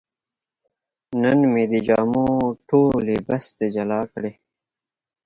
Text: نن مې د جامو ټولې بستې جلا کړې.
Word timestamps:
نن 1.21 1.39
مې 1.51 1.63
د 1.71 1.73
جامو 1.87 2.25
ټولې 2.69 3.17
بستې 3.27 3.65
جلا 3.75 4.01
کړې. 4.13 4.31